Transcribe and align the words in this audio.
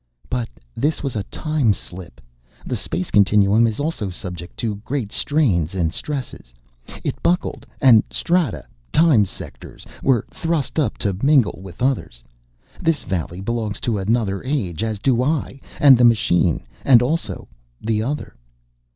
"But 0.31 0.49
this 0.75 1.03
was 1.03 1.15
a 1.15 1.21
time 1.29 1.75
slip. 1.75 2.19
The 2.65 2.75
space 2.75 3.09
time 3.11 3.23
continuum 3.23 3.67
is 3.67 3.79
also 3.79 4.09
subject 4.09 4.57
to 4.57 4.77
great 4.83 5.11
strains 5.11 5.75
and 5.75 5.93
stresses. 5.93 6.55
It 7.03 7.21
buckled, 7.21 7.67
and 7.81 8.01
strata 8.09 8.65
Time 8.91 9.25
sectors 9.27 9.85
were 10.01 10.25
thrust 10.31 10.79
up 10.79 10.97
to 11.05 11.15
mingle 11.23 11.59
with 11.61 11.83
others. 11.83 12.23
This 12.81 13.03
valley 13.03 13.41
belongs 13.41 13.79
to 13.81 13.99
another 13.99 14.41
age, 14.43 14.83
as 14.83 14.97
do 14.97 15.21
I 15.21 15.59
and 15.79 15.99
the 15.99 16.03
machine, 16.03 16.65
and 16.83 17.03
also 17.03 17.47
the 17.79 18.01
Other." 18.01 18.35